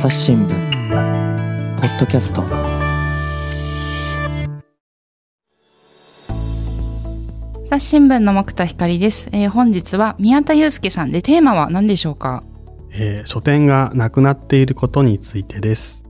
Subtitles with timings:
[0.00, 0.48] 朝日新聞
[1.80, 2.44] ポッドキャスト。
[7.64, 12.44] 朝日新聞の木田光です、えー本日は宮田祐介さんでテーマは何でしょうか？
[12.92, 16.04] えー書店がなくなっていることについてです。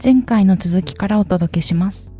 [0.00, 2.12] 前回の続きからお届けします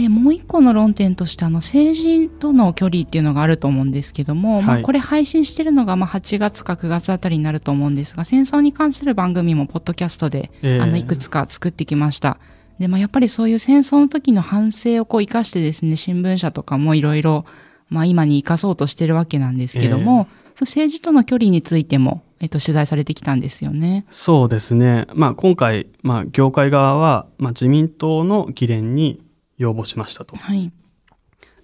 [0.00, 12.38] でもう一個の論点としてあの政治との距離っていうのがあると思うんですけども、まあ、はいこれ配信してるのがまあ8月か9月あたりになると思うんですが戦争に関する番組もポッドキャストでえーあのいくつか作ってきました。
[12.78, 17.44] で、まあ、やっぱりそういう戦争の時の反省をこう生かしてですね、新聞社とかもいろいろ、
[17.88, 24.06] まあ今に生かそうとしてるわけなんですけども、そう政治との距離についても、えっと、取材されてきたんですよね。
[24.10, 25.06] そうですね。
[25.14, 29.20] まあ今回、まあ業界側は、まあ自民党の議連に
[29.58, 30.36] 要望しましたと。
[30.36, 30.72] はい。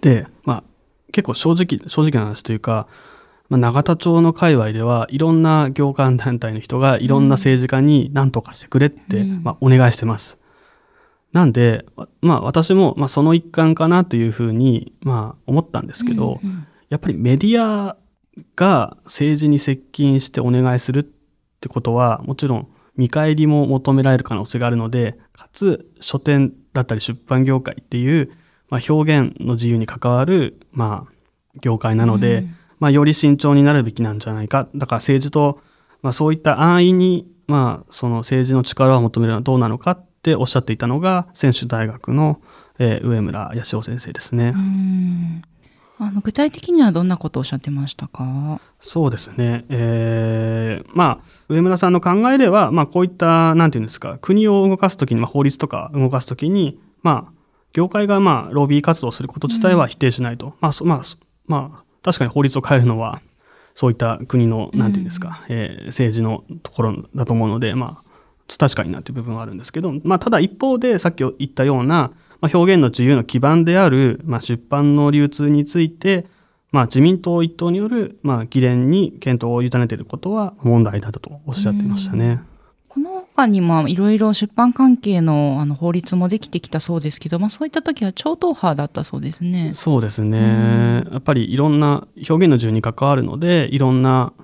[0.01, 0.65] で、まあ
[1.13, 2.87] 結構正直、正直な話というか、
[3.49, 10.39] まあ、永田町の界隈ではいろんな業界団体の人がいろんな政治家に何とかしてくれって、うんまあ、お願いしてます。
[11.33, 11.85] なんで、
[12.21, 17.97] まあ私もまあその一環かなというふうにまあ思ったんですけど、うんうんやっぱりメディア
[18.55, 21.05] が政治に接近してお願いするっ
[21.61, 28.31] てことは、もちろん見返りも求められる可能性があるので、かつ書店だったり出版業界っていう、
[28.69, 31.13] まあ、表現の自由に関わる、まあ、
[31.61, 34.69] 業界なので、うんまあ、より慎重になるべきなんじゃないか。
[34.75, 35.61] だから政治と、
[36.03, 42.43] まあ、そういった安易に、まあ、その政治の力を求めるのはどうなのかっておっしゃっていたのが、専修大学の、
[42.79, 44.53] えー上村康夫先生ですね。
[44.55, 45.43] うん
[46.05, 48.61] あの具体的にはどんなことをおっしゃってましたか？
[48.81, 49.65] そうですね。
[49.69, 57.33] えーまあ、上村さんの考えでは、まあ、こういった、なんていうんですか、国を動かすときに、まあ、法律とか動かすときに、まあ、
[57.73, 60.55] 業界が、まあ、ロビー活動をすること自体は否定しないと。
[60.61, 61.17] まあ、そまあ、そ
[61.47, 63.21] まあ、確かに法律を変えるのは、
[63.75, 68.05] そういった国の、なんていうんですか、えー政治のところだと思うので、まあ、
[68.59, 72.13] 確かになという部分はあるんですけど、まあ、ただ一方で、さっき言ったような、
[72.45, 76.27] まあ、表現の自由の基盤である、まあ、出版の流通について、
[76.73, 82.43] まあ、自民党一党による、まあ、議連に検討を委ねていることは問題だとおっしゃってましたね。
[82.89, 89.73] この他にもいろいろ出版関係のあの法律もできてきたそうですけど、まあ、そういった時は超党派だったそうですね。
[89.75, 91.03] そうですね。
[91.11, 94.35] やっぱりいろんな表現の自由に関わるので、いろんな、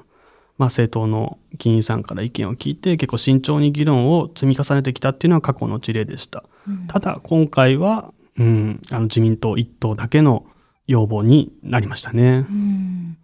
[0.56, 6.44] まあ、政党の議員さんから意見を聞いて、結構慎重に議論を積み重ねてきたっていうのは過去の事例でした。
[6.70, 10.46] うんただ、今回は、うん、あの自民党一党だけの
[10.86, 12.46] 要望になりましたね。
[12.48, 13.16] うん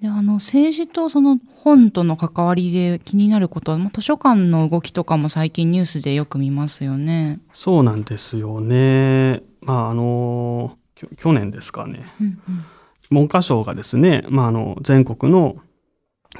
[0.00, 7.40] であの政治とその本との関わりで気になることは、まあ図書館の動きとかも最近ニュースでよく見ますよね。
[7.52, 9.42] そうなんですよね。
[9.60, 10.78] まあ、あの、
[11.16, 12.06] 去年ですかね。
[12.20, 12.64] うんうん
[13.10, 15.56] 文科省がですね、まあ、あの全国の、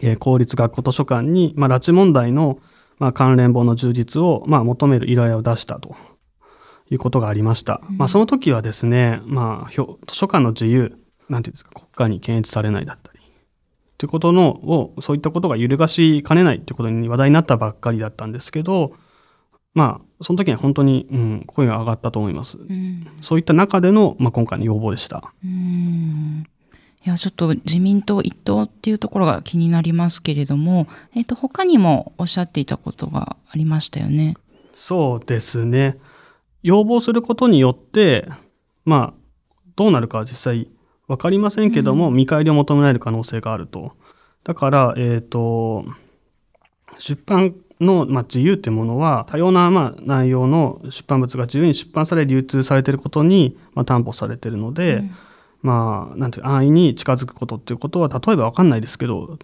[0.02, 2.58] えー公立学校図書館に、まあ、拉致問題の、
[2.98, 5.96] まあ、関連本の充実を、まあ、求める依頼を出したと
[6.90, 7.80] いうことがありました。
[7.88, 10.96] うんまあ、その時はですね、まあ、図書館の自由、
[11.28, 13.18] なんていうんですか、国家に検閲されないだったり、
[13.98, 18.92] ということのを、そういったことが揺るがしかねないということに話題になったばっかりだったんですけど、
[19.74, 22.58] まあ、その時には本当に、うん、声が上がったと思います。
[22.58, 25.32] うんそういった中での、まあ、今回の要望でした。
[25.44, 26.46] うん
[27.06, 34.36] いやちょっと自民党一党っていうところが気になりますけれども、えっと他にもおっしゃっていたことがありましたよね。
[34.74, 35.98] そうですね。
[36.62, 38.28] 要望することによって、
[38.84, 40.68] まあ、どうなるかは実際
[41.06, 43.92] わかりませんけども、見返りを求められる可能性があると。
[44.44, 45.84] だから、えっ、と、
[46.98, 55.10] 出版の、まあ、自由っていうものは、多様な、まあ、内容の出版物が自由に出版され、流通されていることに、まあ、担保されているので、うん。
[55.62, 59.38] まあ、なんていう安易に近づくことっていうことは、例えばわかんないですけど、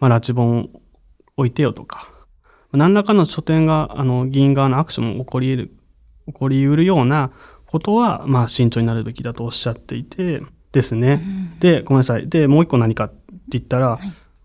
[0.00, 0.70] まあ、拉致本
[1.36, 2.08] 置いてよとか、
[2.72, 5.76] 何らかの書店が、あの、議員側のアクションも起こり得る、
[6.26, 7.30] 起こり得るような
[7.66, 10.42] ことは、まあ、慎重になるべきだとおっしゃっていて、
[10.76, 11.22] ですね。
[11.58, 12.28] で、ごめんなさい。
[12.28, 13.14] で、もう一個何かって
[13.50, 13.98] 言ったら、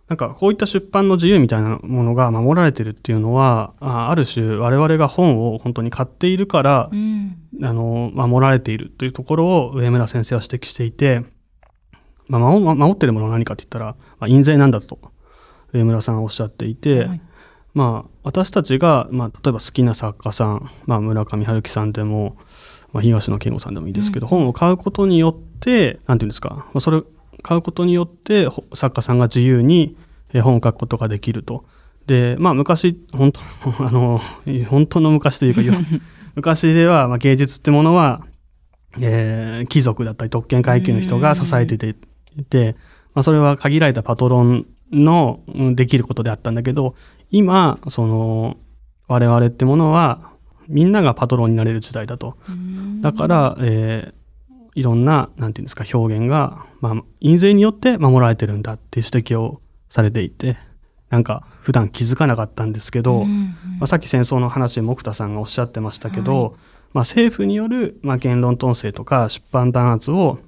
[0.07, 11.23] なんかこういった出版の自由みたいなものが守られてるっていうのは、あある種我々が本を本当に買っているからう、んあの、守られているというところを上村先生は指摘していて、
[12.27, 14.99] まあ、守守っているものは何かって言ったら、まあ、印税なんだと
[15.73, 17.21] 上村さんはおっしゃっていて、はい
[17.73, 22.37] まあ、私たちが、まあ、例えば好きな作家さん、まあ、村上春樹さんでも、
[22.91, 27.05] まあ、東野圭吾さんでもいいですけど、本を買うことによって、なんていうんですか、まあ、それを
[27.41, 29.95] 買うことによって、ほ作家さんが自由に
[30.33, 31.65] えー本を書くことができると。
[32.07, 33.39] で、まあ、昔、本当、
[33.85, 34.21] あの、
[34.69, 35.61] 本当の昔というか、
[36.35, 38.21] 昔では、まあ、芸術ってものは、
[38.99, 41.95] えー貴族だったり特権階級の人が支えてて
[42.37, 42.75] いて、
[43.13, 46.95] まあ、それは限られたパトロンのうんできることであったんだけど、
[47.31, 48.57] 今、その、
[49.07, 50.31] 我々ってものは
[50.67, 52.37] みんながパトロンになれる時代だと。
[53.01, 54.21] だから、えー
[54.73, 60.57] いろんな、なんていうんですか、表現が、まあ、印税によって守られてるんだっていう指摘をされていて、
[61.09, 63.25] なんか普段気づかなかったんですけど、ま
[63.81, 66.51] あ、さっき戦争の話で木田さんがおっしゃってましたけど、はい。
[66.93, 70.39] まあ、政府による、まあ、言論統制とか出版弾圧を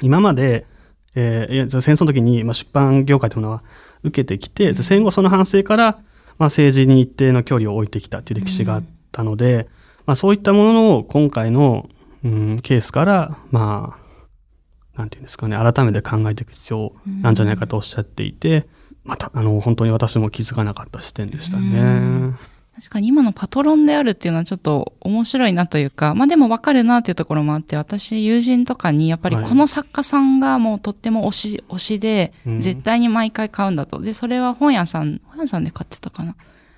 [0.00, 0.66] 今まで、
[1.14, 3.62] えー戦争の時に、まあ、出版業界というものは
[4.02, 5.98] 受けてきて、戦後その反省から、
[6.38, 9.68] まあ、政治に一定の距離を置いてきたという歴史があったので、
[10.06, 11.88] まあ、そういったものを今回の、
[12.24, 13.98] うん、ケースから、ま
[14.94, 16.92] あ、なんていうんですかね、改めて考えていく必要
[17.22, 18.66] なんじゃないかとおっしゃっていて、
[19.04, 21.80] また、あの、本当に私も気づかなかった視点でしたね。
[21.80, 22.38] うん
[22.78, 34.00] 確かに今のパトロンであるっていうのはちょっと面白いなというか、まあでもわかるなっていうところもあって、私友人とかにやっぱりはいこの作家さんがもうとっても推し、推しでうん、絶対に毎回買うんだと。
[34.00, 36.36] で、それは本屋さん、本屋さんで買ってたかな。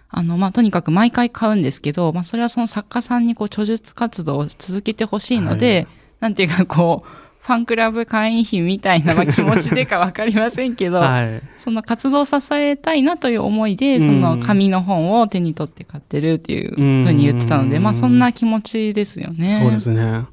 [0.09, 11.43] あの、まあとにかく毎回買うんですけど、まあそれはその作家さんにこう著述活動を続けてほしいので、はいなんていうかこう、ファンクラブ会員費みたいなまあ気持ちでかわかりませんけど、 はい。
[11.57, 19.59] その活動を支えたいなという思いで、うんその紙の本を手に取って買ってるっていうふうに言ってたので、うんまあそんな気持ちですよね。
[19.63, 20.27] そうですね。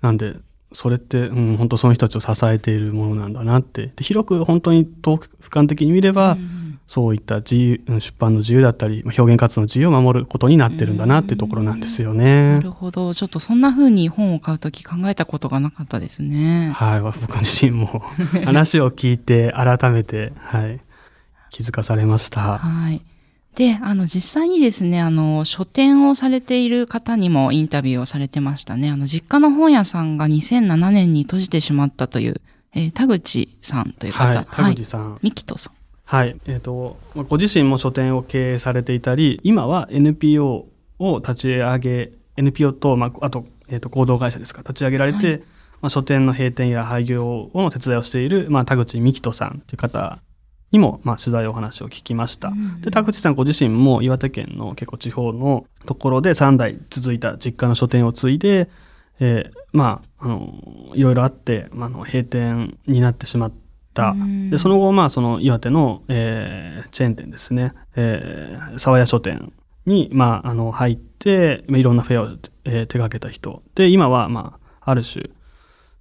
[0.00, 0.36] なんで、
[0.72, 3.92] それって、うん、本当その人たちを支えているものなんだなって。
[3.96, 12.60] で広く本当に遠く俯瞰的に見れば、うんそういった自由、うん出版の自由だったり、まあ表現活動の自由を守ることになってるんだなっていうところなんですよなね。
[12.62, 13.14] るほど。
[13.14, 16.72] ちょっとそんな風に本を買うとき考えたことがなかったですね。
[16.74, 17.00] はい。
[17.00, 18.02] 僕自身も
[18.44, 20.80] 話を聞いて改めて、はい。
[21.50, 22.58] 気づかされました。
[22.58, 23.02] はい。
[23.56, 28.90] で、あの、実際にですね、あの、書店をされている方にもインタビューをされてましたね。
[28.90, 32.40] あの、実家の本屋さんが2007年に閉じてしまったという、
[32.74, 34.24] えー田口さんという方。
[34.26, 34.74] はい。
[34.74, 35.18] 田口さん。
[35.22, 35.73] ミキトさん。
[36.04, 36.38] はい。
[36.46, 40.66] えっ、と、まあご自身も書店を経営されていたり、今は NPO
[40.98, 45.42] を立ち上げ、NPO と、まあ、あと、えっ、と、合同会社ですか、立ち上げられて、はい
[45.84, 50.18] まあ、書店の閉店や廃業の手伝いをしている、まあ、田口美希人さんという方
[50.70, 52.48] にも、まあ、取材お話を聞きました。
[52.48, 58.70] うんで、田口さんご自身も岩手県の結構地方のところで3代続いた実家の書店を継いで、
[59.20, 63.63] えーまあ、あの、いろいろあって、まあ、あの閉店になってしまった。
[64.02, 64.50] うん。
[64.50, 69.52] で、その後、まあ、その岩手の、えーチェーン店ですね、えー、沢屋書店
[69.86, 72.26] に、まあ、あの、入って、まあいろんなフェアを、
[72.64, 73.62] えー手掛けた人。
[73.74, 75.30] で、今は、まあ、ある種、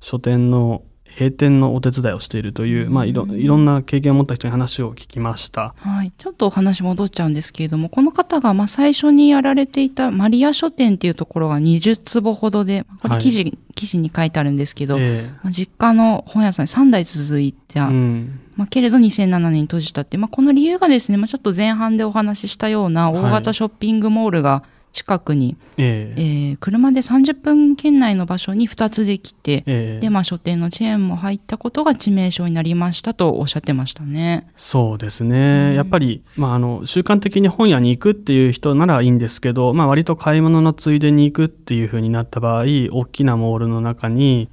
[0.02, 0.84] 書店の
[1.18, 5.76] 閉店のお手伝いをしているという、まあ、いろ、いろんな経験を持った人に話を聞きました。
[5.78, 6.12] はい。
[6.18, 18.40] ちょっとお話戻っちゃうんですけれども、この方がまあ最初にやられていたマリア書店っていうところが20坪ほどで、これ記事、記事に書いてあるんですけど、えまあ実家の本屋さんに3代続いえた、うん。
[18.56, 24.64] まあ、けれど2007年に閉じたって、まあ、この理由がですね、まあ、ちょっと前半でお話ししたような大型ショッピングモールが
[24.94, 34.48] 近くに、えええー車で30分圏内の場所に2つできて、ええで、まあ、書店のチェーンも入ったことが致命傷になりましたとおっしゃってましたね。
[34.56, 35.70] そうですね。
[35.72, 44.50] うんやっぱり、まあ、あの、習慣的に本屋に行くっていう人ならいいんですけど、まあ、割と買い物のついでに行くっていう風になった場合、大きなモールの中に、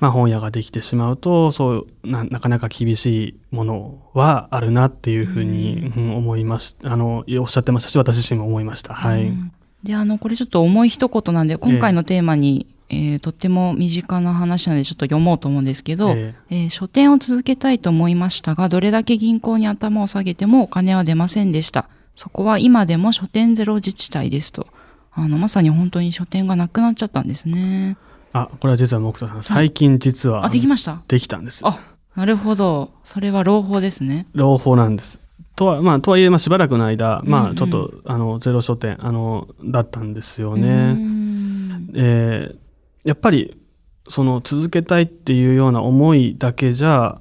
[0.00, 6.92] まあ、本屋ができてしまうと、そうな、なかなか厳しいものはあるなっていう風に、うん思いました。
[6.92, 8.92] あの、おっしゃってましたし、私自身も思いました。
[8.92, 9.26] はい。
[9.26, 9.52] うん
[9.84, 21.88] で、あの、これちょっと重い一言なんで、今回のテーマに、えーとっても身近な話なのでちょっと読もうと思うんですけど、ええー書店を続けたいと思いましたが、どれだけ銀行に頭を下げてもお金は出ませんでした。
[22.14, 24.66] そこは今でも書店ゼロ自治体ですと。
[25.12, 27.96] あの、まさに本当に書店がなくなっちゃったんですね。
[28.32, 31.60] あ、これは実は木田さん、最近実は、あ、できましたできたんです。
[31.64, 31.78] あ、
[32.16, 32.92] なるほど。
[33.04, 34.26] それは朗報ですね。
[34.34, 35.18] 朗報なんです。
[35.56, 40.92] とは、まあ、とはいえ、まあ、しばらくの間、うんうんまあ、ちょっと、あの、ゼロ書店、あの、だったんですよね。
[40.94, 42.64] んえー
[43.04, 43.60] やっぱり、
[44.08, 47.20] その、続けたいっていうような思いだけじゃ、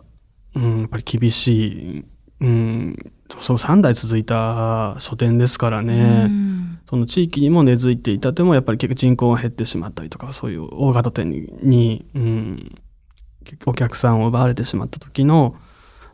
[0.55, 2.05] うん、やっぱり厳しい、
[2.39, 3.11] うん、
[3.41, 6.27] その3代続いた書店ですからうね。
[6.27, 12.75] んその地域にも根付いていたても、やっぱり結構人口が減ってしまったりとか、そういう大型店に、にうん、
[13.65, 15.55] お客さんを奪われてしまった時の、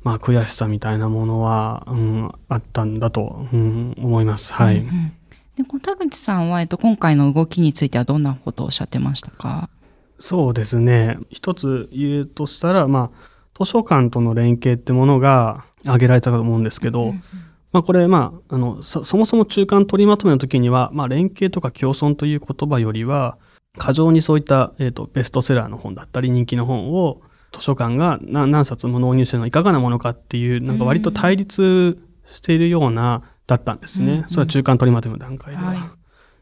[0.04, 4.54] まあ、悔しさみたいなものは、うん、あったんだと、うん、思います。
[4.54, 4.78] はい。
[4.80, 5.12] うんうん
[5.58, 9.70] で、田口さんは、えっと、今回の動きについてはどんなことをおっしゃってましたか？
[10.18, 11.18] そうですね。
[11.32, 17.14] 一つ言うとしたら、まあ、図書館との連携ってものが挙げられたと思うんですけど、
[17.74, 23.38] まあこれ、まあ、あの、そそもそも中間取りまとめの時には、まあ連携とか共存という言葉よりは、
[23.78, 31.98] 過剰にそういった、えっ、と、ベストセラーの本だったり人気の本を図書館が何何冊も納入してるのはいかがなものかっていう、なんか割と対立
[32.30, 34.06] しているような、だったんですね。
[34.06, 34.20] うん。
[34.20, 35.70] うんそれは中間取りまとめの段階では。
[35.70, 35.80] はい。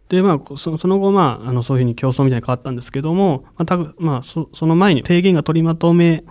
[0.10, 6.24] で、まあ、そその後、まあ、あの、そういうふうに競争みたいに変わったんですけども、まあ、たぐまあ、そその前に提言が取りまとめ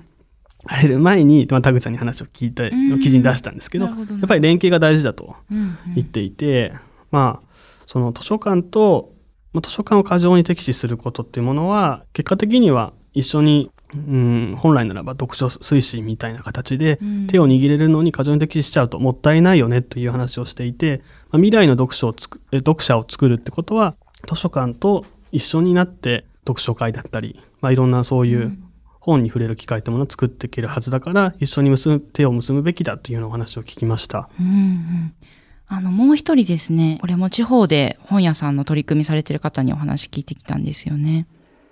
[0.66, 3.00] られる前に、まあ、田口さんに話を聞いて、うん。
[3.00, 5.94] 記事に出したんですけど、やっぱり連携が大事だとうんうん。
[5.94, 6.74] 言っていて、
[7.10, 7.46] まあ、
[7.86, 9.14] その図書館と、
[9.52, 23.94] まあ図書館を過剰に敵視することっていうものは、結果的には一緒に、うん、本来ならば読書推進みたいな形でうん手を握れるのに過剰に敵視しちゃうともったいないよねという話をしていて、まあ、未来の読書をつくえ読者を作るってことは
[24.28, 28.58] 図書館と一緒になって読書会だったり、まあ、いろんなそういう
[29.00, 34.28] 本に触れる機会ってものを作っていけるはずだから一緒に結ぶ手を結ぶべきだというようなお話を聞きました。
[34.40, 35.14] うんうん
[35.68, 41.26] あの、もう一人ですね、これも地方で本屋さんの取り組みされてる方にお話聞いてきたんですよね。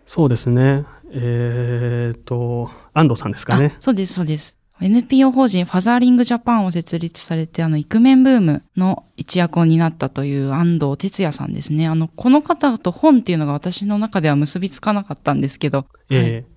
[0.06, 0.84] そうですね。
[1.14, 3.76] えーっと、安藤さんですかねあ。
[3.80, 4.56] そうです、そうです。
[4.80, 11.86] NPO 法人ファザーリングジャパンを設立されて、あの、イクメンブームの一役を担ったという安藤哲也さんですね。
[11.86, 15.86] あの、この方と本っていうのが私の中では結びつかなかったんですけど。
[16.10, 16.54] ええ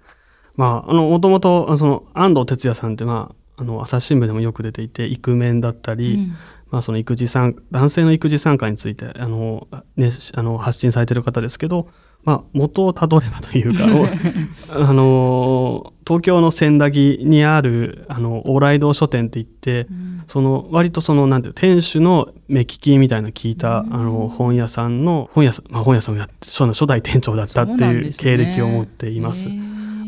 [0.56, 6.36] まあ、あの、もともと、その、安藤哲也さんって、まあ、あの、朝日新聞でもよく出ていて、イクメンだったり、うん
[6.70, 11.88] まあ、その育児参、男性の育児参加について、あの、ね、あの、発信されている方ですけど、
[12.24, 13.86] まあ、元をたどればというか、
[14.76, 20.24] お あの、東京の千駄木にある、あの、往来堂書店って言って、うん。
[20.28, 23.94] その、割とその、なんていうの店主の目利きみたいなの聞いた、うん。
[23.94, 29.48] あの、本屋さんの、本屋さん、まあ、本屋さんをやって、初初代店長だったっていう経歴を持っています。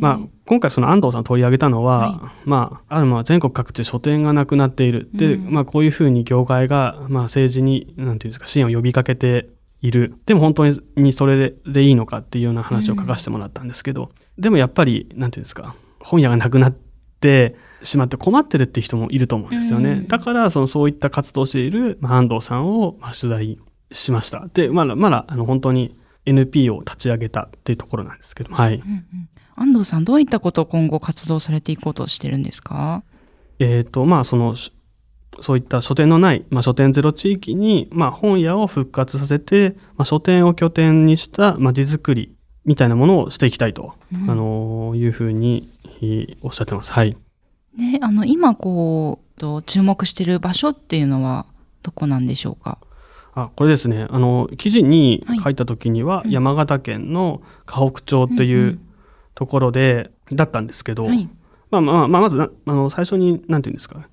[0.01, 5.09] まあ、今回その安藤さん取り上げたのは、はまあ、あるまあ全国各地書店がなくなっている。
[5.13, 5.53] で、うん。
[5.53, 9.49] まあこういうふうに業界が、まあ政治に、なんていうんですか、支援を呼びかけて
[9.81, 10.15] いる。
[10.25, 10.67] でも本当
[10.97, 16.75] にそれででいいのかっていうような話を書かせてもらったんですけど、でもやっぱり、なんていうんですか、本屋がなくなっ
[17.19, 19.91] てしまって困ってるって人もいると思うんですよね。
[19.91, 23.57] うんだから、そのそういった活動をしている、まあ、安藤さんを、まあ、取材
[23.91, 24.47] しました。
[24.53, 28.75] で、まだ、まだ、あの、本当に NP を立ち上げたっていうところなんですけども、はい。
[28.75, 29.29] うんうん
[29.61, 33.03] 安藤さん、どういったことを今後活動されていこうとしてるんですか？
[33.59, 34.71] えっ、と、まあ、その、し
[35.41, 45.69] そういった書店のない、まあ、書店ゼロ地域に、まあ、本屋を復活させて、まあ、書店を拠点にした、まあ、地作りみたいなものをしていきたいと、うんあのいうふうに
[46.01, 46.91] えーおっしゃってます。
[46.91, 47.11] はい。
[47.11, 47.17] で、
[48.01, 51.45] あの、今こう、と注目してる場所っていうのは
[51.83, 52.77] どこなんでしょうか？
[53.35, 54.07] あ、これですね。
[54.09, 58.79] あの、記事にはい書いた時には、うん山形県の河北町ってうんいううん
[59.35, 61.29] ところで、だったんですけど、はい。
[61.71, 64.07] まあまあ、まあ、まずな、あの、最初に、なんていうんですか？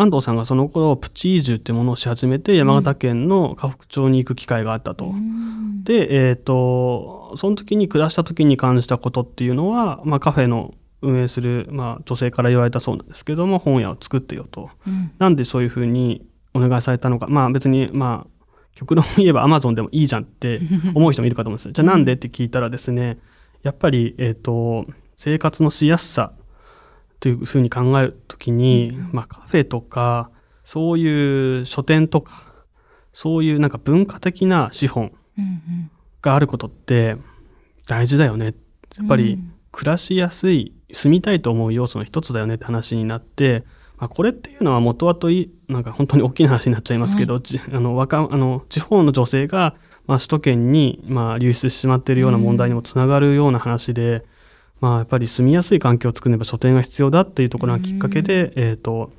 [0.00, 5.06] 安藤さんがその頃、プチ移住ってものをし始めて、山形県の河北町に行く機会があったと。
[5.06, 14.70] うんで、えっ、と、その時に下した時に感じたことっていうのは、まあカフェの運営する、まあ女性から言われたそうなんですけども、本屋を作ってよと。
[14.86, 16.24] うんなんでそういうふうに
[16.54, 17.26] お願いされたのか。
[17.26, 20.60] まあ別に、まあ、極論言えば Amazon でもいいじゃんって
[20.94, 21.72] 思う人もいるかと思うんですよ。
[21.72, 23.18] じゃあなんでって聞いたらですね、
[23.64, 24.86] やっぱり、えっ、と、
[25.16, 26.32] 生活のしやすさ
[27.20, 30.30] というふうに考えるときに、まあカフェとか、
[30.64, 32.44] そういう書店とか、
[33.12, 37.16] そういうなんか文化的な資本うんうんがあることって
[37.86, 38.54] 大事だよね。
[38.96, 39.52] やっぱりうん。
[39.70, 43.64] 暮らしやすい、住みたいと思う要素の一つだよねって話になって、
[43.98, 49.74] まあ、これっていうのは元々いなんか本当に大きな話になっちゃいますけど、じあの若あの地方の女性が、
[50.06, 54.24] まあ、首都圏に、まあ、流出してしまっているような問題にもつながるような話で、
[54.80, 59.10] まあ、やっぱり住みやすい環境を作れば書店が必要だっていうところがきっかけで、えっ、と、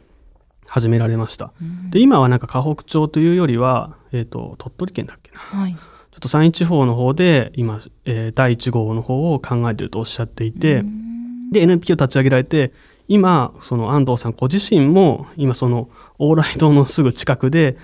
[0.65, 1.51] 始められました。
[1.61, 5.39] うんで、今はなんか河北町というよりは、えっ、と、鳥取県だっけな。
[5.39, 5.73] はい。
[5.73, 5.79] ちょ
[6.17, 11.09] っと山陰地方の方で今、えー第1号の方を考えているとおっしゃっていて、うん
[11.51, 12.73] で、NPO 立ち上げられて、
[13.07, 15.89] 今、その安藤さんご自身も、今その、
[16.19, 17.77] 往来堂のすぐ近くで、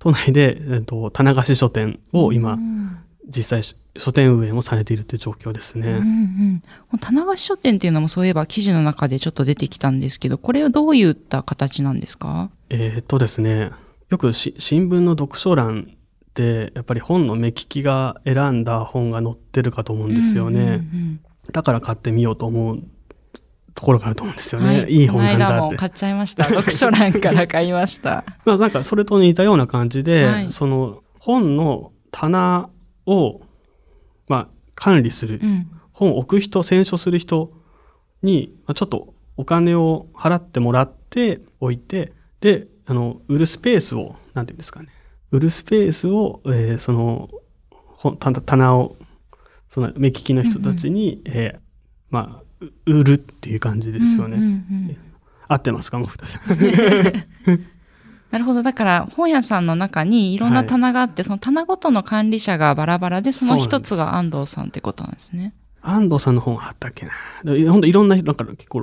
[0.00, 5.88] 都内で、えっと、棚貸し書店をう今、ん実際書店運営もされているという状況ですね。
[5.88, 6.62] うん
[6.92, 12.50] うん、棚貸し書店っていうのもそういえば記事の中でちょっと出てきたんですけど、これはどういった形なんですか？
[12.70, 13.70] えーっとですね、
[14.10, 20.60] よくし新聞の読書欄って、やっぱり本の目利きが選んだ本が載ってるかと思うんですよね。
[20.60, 21.20] うんうん
[21.52, 22.82] だから買ってみようと思う
[23.74, 24.80] ところがあると思うんですようんね。
[24.80, 25.74] はいい、い本なんだって。
[25.74, 26.44] も買っちゃいました。
[26.44, 28.24] 読書欄から買いました。
[28.46, 32.70] まあなんかそれと似たような感じで、はいその本の棚
[33.06, 33.42] を、
[34.28, 35.70] まあ、管理する、うん。
[35.92, 37.52] 本を置く人、選書する人
[38.22, 44.88] に、まあ、ちょっとお金を払ってもらって置いて、で、あの、売るスペースを、なんていうんですかね。
[45.30, 47.30] 売るスペースを、えーその、
[47.70, 48.96] 本棚棚を、
[49.70, 51.60] その目利きの人たちに、えー
[52.10, 54.36] まあ、う売るっていう感じですよね。
[54.36, 54.52] うんうんう
[54.92, 54.96] ん
[55.46, 56.42] 合ってますか、もふたさん。
[58.30, 58.62] なるほど。
[58.62, 65.54] だから本屋さんの中にいろんな棚があって、その棚ごとの管理者がバラバラで、その一つが安藤さんってことなんですね。
[65.82, 67.12] 安藤さんの本あったっけな。
[67.44, 68.80] でほんといろんな、なんか結構、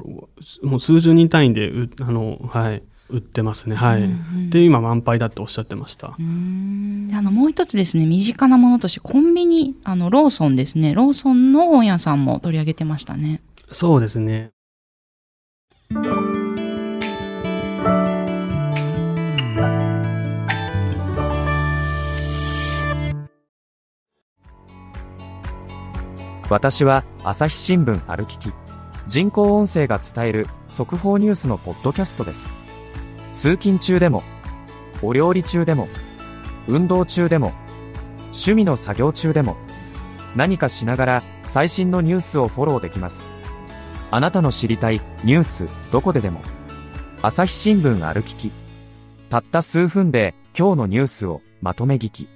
[0.62, 3.76] もう数十人単位でう、あの、はい、売ってますね。
[3.76, 4.04] はい。
[4.04, 6.08] うんうんで、今満杯だっておっしゃってました。
[6.10, 10.94] あの、もう一つですね、身近なものとして、コンビニ、あの、ローソンですね。
[10.94, 13.42] ローソンの本屋さんも取り上げてましたね。
[13.72, 14.52] そうですね。
[26.52, 28.52] 私は朝日新聞歩きき。
[29.08, 32.58] 人工音声が伝える速報ニュースのポッドキャストです。
[33.32, 34.22] 通勤中でも
[35.02, 35.88] お料理中でも
[36.68, 37.54] 運動中でも
[38.34, 39.56] 趣味の作業中でも
[40.36, 43.34] 何かしながら最新のニュースをフォローできます。
[44.12, 46.42] あなたの知りたいニュースどこででも。
[47.22, 48.52] 朝日新聞歩きき。
[49.30, 52.28] たった数分で今日のニュースをまとめ聞き。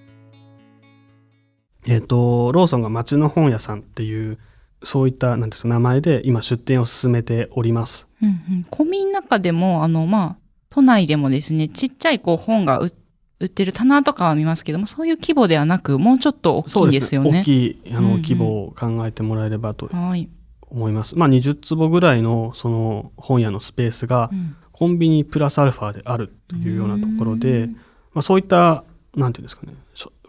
[1.88, 4.38] えっ、と、ローソンが町の本屋さんっていう、
[4.84, 8.08] そういった、なんですか、名前で今出店を進めております。
[8.22, 8.66] うんうん。
[8.70, 10.38] コンビニの中でも、あの、まあ、
[10.70, 12.92] 都内でもですね、ちっちゃいこう本が売
[13.40, 17.42] 売ってる棚とかは見ますけども、そういう規模ではなく、もうちょっと大きいんですよね。
[17.42, 20.30] 大きい、あの、うんうん規模を考えてもらえればとはい。
[20.62, 21.18] 思います。
[21.18, 27.78] まあ、20坪ぐらいの、その、本屋のスペースがう、んコンビニプラスアルファであるというようなところうでん、
[28.14, 28.84] まあ、そういった、
[29.16, 29.74] なんていうんですかね、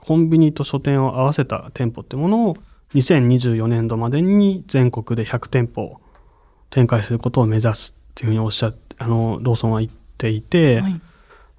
[0.06, 2.56] コンビニと書店を合わせた店舗ってものを、
[2.94, 6.00] 2024年度までに全国で100店舗
[6.70, 11.00] 展開することを目指すっていうふうにおっしゃって、あの、ローソンは言っていて、はい。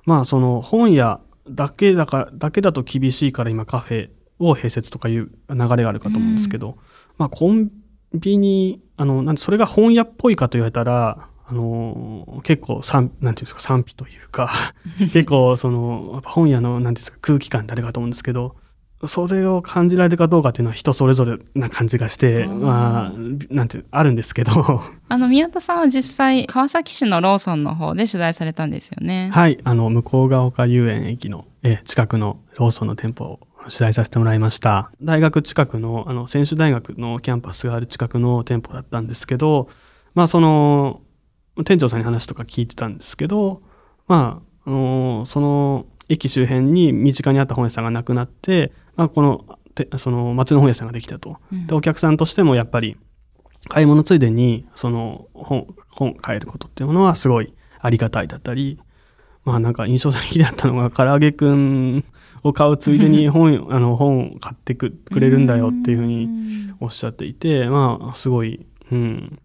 [0.05, 6.77] まあその本屋だけだから、だけだと厳しいから今カフェを併設とかいう流れがあるかと思うんですけど、
[7.17, 7.69] まあコン
[8.13, 14.49] ビニ、あの、なんでそれが本屋っぽいかと言われたら、あの、結構賛、なんていうんですか、賛否というか、
[14.99, 18.55] 結構その、本屋の、なんですか、空気感ってあるかと思うんですけど、
[19.05, 23.13] それを感じられるかどうかっていうのは人それぞれな感じがして、うんまあ、
[23.51, 29.29] なんていう、あるんですけど、あの、宮田さんは実際、川崎市のローソンの方で取材されたんですよね。
[29.31, 34.91] はい、あの、向こうが丘遊園駅のえ近くのローソンの店舗を取材させてもらいました。
[35.01, 39.69] 大学近くの、あの、選手大学のキャンパスがある近くの店舗だったんですけど、
[40.15, 41.01] まあ、その、
[41.63, 43.61] 店長さんに話とか聞いてたんですけど、
[44.07, 51.37] まあ、あのその、駅周辺に身近にあった本屋さんがなくなって、まあ、この、てその、町の本屋さんができたと。
[51.51, 52.97] うんで、お客さんとしてもやっぱり、
[53.69, 58.79] 買い物ついでに、その、本、本買えることっていうものはすごいありがたいだったり、
[59.43, 62.03] まあなんか印象的だったのが、唐揚げくん
[62.43, 66.29] を買うついでに 本、あの、本を買ってくくれるんだよっていうふうに
[66.79, 69.39] おっしゃっていて、まあすごい、うん。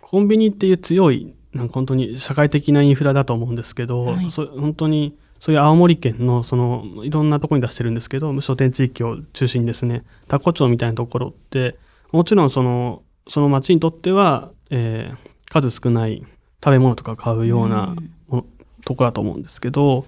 [0.00, 4.30] コンビニっていう強い、なんか本当に社会的なインフラだと思うんですけど、はい。
[4.30, 11.76] そ本当に、そういう青森県の、その、いろんなところに出してるんですけど、無書店地域を中心にですね、タコ町みたいなところって、
[12.12, 16.24] もちろんその、その町にとっては、えー数少ない
[16.62, 17.94] 食べ物とか買うような
[18.28, 18.46] もの
[18.84, 20.06] ところだと思うんですけど、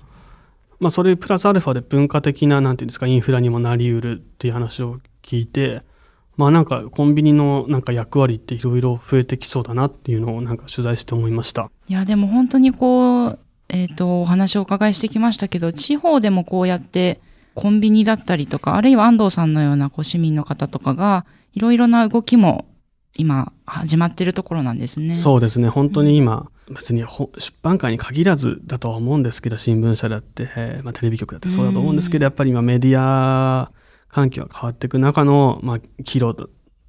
[0.80, 5.82] まあそれプラスアルファで文化的な、なんていうんですか、インフラにもなりうるっていう話を聞いて、
[6.37, 11.70] まあなんかコンビニのなんか役割っていろいろ増えてきそうだなっていうのをなんか取材して思いました。
[11.88, 17.20] いや、でも本当にこう、えっ、と、お話をお伺いしてきましたけど、地方でもこうやって、
[17.55, 22.66] コンビニだったりとか、あるいは安藤さんのようなこう市民の方とかが、いろいろな動きも
[23.14, 25.14] 今始まってるところなんですね。
[25.14, 33.70] そうですね、本当に今、別にほ出版界に限らずだとは思うんですけど、新聞社だって、えーまあ、テレビ局だってそうだと思うんですけど、やっぱり今メディア
[34.09, 36.47] 環境が変わっていく中の、まあ、岐路だ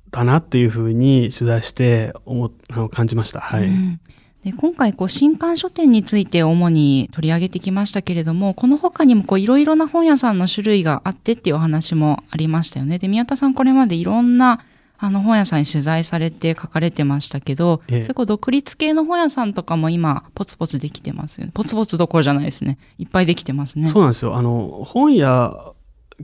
[0.09, 3.41] だなっていうふうに取材して思っあの感じました。
[3.41, 3.65] はい。
[3.65, 3.99] うん
[4.43, 12.97] で今回こう新刊書店について主に取り上げてきましたけれどもこの他にもこういろいろな本屋さんの種類があってっていうお話もありましたよね。
[12.97, 14.63] で宮田さんこれまでいろんな
[14.99, 21.51] あの本屋さんに取材されて書かれてましたけど、ええそれこう独立系の本屋さんとかも今ポツポツできてますよね。
[21.53, 22.77] ポツポツどころじゃないですね。
[22.97, 23.87] いっぱいできてますね。
[23.87, 24.35] そうなんですよ。
[24.35, 25.73] あの、本屋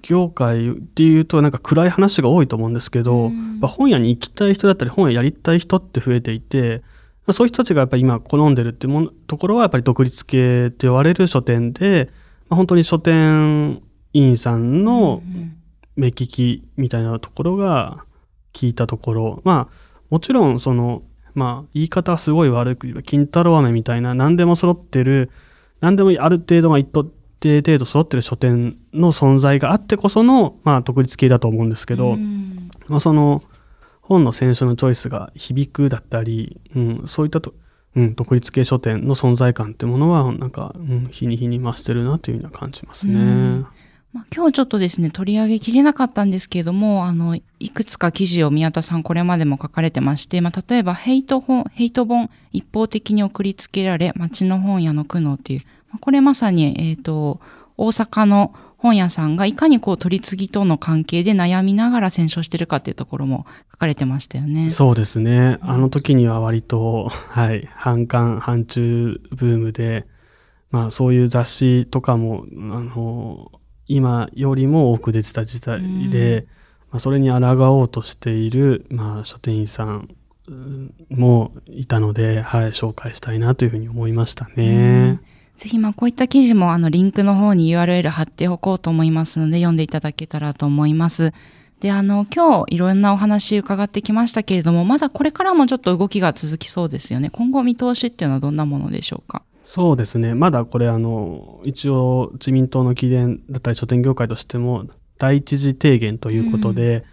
[0.02, 3.52] 業界っていうとなんか暗い話が多いと思うんですけど、うん。
[3.52, 6.84] やっぱ本屋に行きたい人だったり本屋やりたい人って増えていて、
[7.32, 12.10] そういう人たちがやっぱり今好んでるってものところはやっぱり独立系って言われる書店で、
[12.50, 13.82] まあ、本当に書店
[14.14, 15.58] 員さんのうん
[15.96, 18.04] 目利きみたいなところが
[18.54, 21.04] 聞いたところ、まあもちろんその、
[21.34, 25.30] まあ言い方はすごい悪く言えば金太郎飴みたいな何でも揃ってる、
[25.82, 26.92] 何でもある程度が一
[27.44, 33.44] 定程度揃ってる書店の存在があってこその、まあ独立系だと思うんですけど、うんまあその
[34.02, 37.54] 本の選書のチョイスが響くだったり、うん、そういったと
[37.96, 43.14] うん、独立系書店の存在感ってものは、なんか、うん、日に日に増してるなというふうには感じますね。
[43.14, 43.68] うん
[44.14, 57.40] まあ、今日ちょっとですね、取り上げきれなかったんですけれども、あの、いくつか記事を宮田さんこれまでも書かれてまして、まあ、例えばヘイト本、ヘイト本、一方的に送りつけられ、町の本屋の苦悩っていう、まあ、これまさに、えっ、と、
[57.78, 64.70] 大阪の本屋さんがいかにこう取り次ぎとの関係で悩みながら戦勝してるかっていうところも書かれてましたよね。
[64.70, 65.58] そうですね。
[65.62, 70.06] あの時には割と、はい、反韓、反中ブームで、
[70.70, 73.52] まあそういう雑誌とかも、あの、
[73.88, 76.48] 今よりも多く出てた時代で、うん
[76.94, 80.16] まあ、それに抗おうとしている、まあ、書店員さん
[80.48, 85.20] うんもいたので、はい、紹介したいなというふうに思いましたね。
[85.58, 91.32] ぜひまあこういった記事もあのリンクの方に URL 貼っておこうと思いますので読んでいただけたらと思います。
[91.80, 97.30] で、あの今日いろんなお話伺ってきましたけれども、まだこれからもちょっと動きが続きそうですよね。
[97.30, 99.44] 今後見通しっていうのはどんなものでしょうか？
[99.64, 100.34] そうですね。
[100.34, 104.86] まだこれあの、一応自民党の議連だったり書店業界としても
[105.18, 107.04] 第一次提言ということで、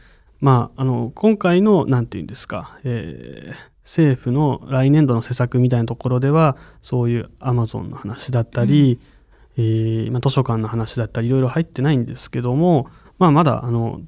[0.41, 9.01] まあ、あの、今回の、なんていうんですか、えー政府の来年度の施策みたいなところでは、そういうアマゾンの話だったり、
[9.57, 12.89] えーまあ、図書館の話だったり、いろいろ入ってないんですけども、
[13.19, 14.01] まあ、まだ、あの、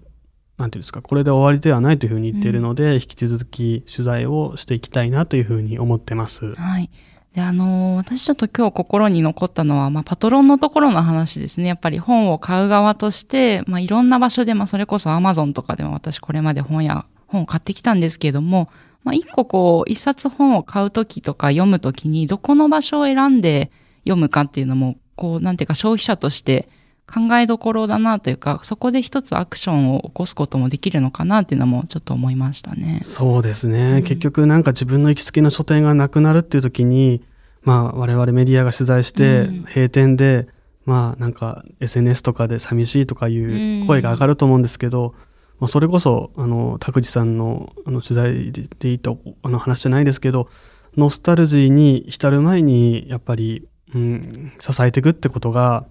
[0.59, 6.55] なんていうんですか、これで終わりではないというふうに言っているので、引き続き取材をしていきたいなというふうに思ってます。
[6.55, 6.91] はい。
[7.35, 11.69] で、あのー私ちょっと今日心に残ったのは、まあ、パトロンのところの話ですね。
[11.69, 18.69] やっぱり本を買う側として、まあ、いろんな場所で、まあ、それこそ Amazon とかでも私これまで本や、本を買ってきたんですけれども、
[19.05, 23.71] まあ、一個こう、一冊本を買うときとか読むときに、どこの場所を選んで
[24.05, 26.69] 読むかっていうのも、こう、なんていうか消費者として
[27.13, 33.01] 考えどころだなというか、そこで一つアクションを起こすこともできるのかなっていうのもちょっと思いましたね。
[33.03, 37.23] そうですね、うん結局なんか自分の行きつけの書店がなくなるっていう時に、
[37.63, 39.65] まあ我々メディアが取材してうん。
[39.65, 40.49] 閉店で、
[40.87, 45.15] まあなんか SNS とかで寂しいとかいう声が上がると思うんですけど、
[45.63, 49.13] まあ、それこそあの拓司さんのあの取材ででいた
[49.45, 50.49] あの話じゃないですけど
[50.97, 55.87] ノスタルジーに浸る前にやっぱり、うん、支えていくってことが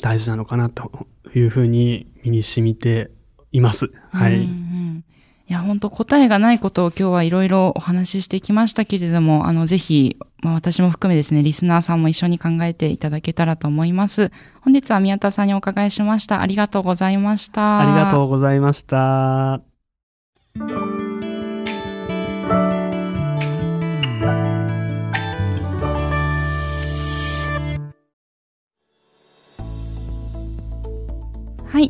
[0.00, 3.10] 大事なのかなというふうに身に染みて
[3.52, 3.90] います。
[4.10, 4.36] はい。
[4.36, 5.04] うんうん
[5.46, 14.30] いや、本当答えがないことを今日はいろいろお話ししてきましたけれども、あの、ぜひ、まあ、私も含めですね、リスナーさんも一緒に考えていただけたらと思います。
[14.60, 16.42] 本日は宮田さんにお伺いしました。
[16.42, 17.80] ありがとうございました。
[17.80, 19.62] ありがとうございました。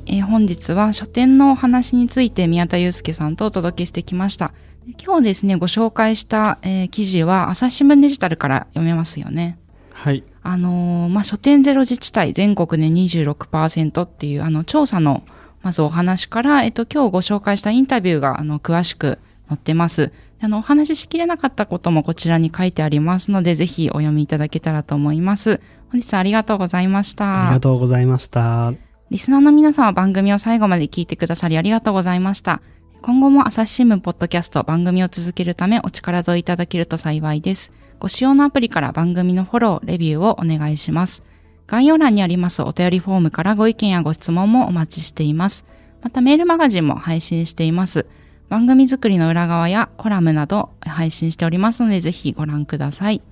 [0.06, 4.52] えー本日は書店のお話について宮田祐介さんとお届けしてきました。
[4.86, 9.58] で今日ですね、ご紹介した、えー記事は朝日新聞デジタルから読めますよね。
[9.92, 10.24] はい。
[10.42, 15.24] あのーまあ、書店ゼロ自治体全国で26%っていうあの調査の
[15.62, 20.12] まずお話から、えっと、今日ご紹介したインタビューがあの詳しく載ってます。
[20.40, 25.60] あの、お話ししきれなかったこともこちらに書いてありますので、ぜひお読みいただけたらと思います。
[25.90, 27.46] 本日はありがとうございました。
[27.46, 28.74] ありがとうございました。
[29.14, 32.60] リスナーの皆さんは番組を最後まで聞いてくださりありがとうございました。
[33.00, 37.70] 今後も朝日新聞ポッドキャスト番組を続けるためお力添えいただけると幸いです。
[38.00, 41.22] ご使用のアプリから番組のフォロー、レビューをお願いします。
[41.68, 45.64] 概要欄にありますお便りフォームからご意見やご質問もお待ちしています。
[46.02, 48.06] またメールマガジンも配信しています。
[48.48, 53.22] 番組作りの裏側やコラムなど配信しておりますのでぜひご覧ください。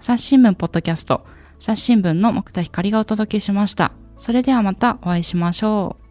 [0.00, 1.24] 朝日新聞ポッドキャスト、
[1.60, 3.92] 朝日新聞の木田光がお届けしました。
[4.18, 6.03] それではまたお会いしましょう。